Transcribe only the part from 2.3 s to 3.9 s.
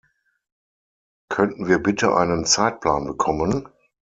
Zeitplan bekommen?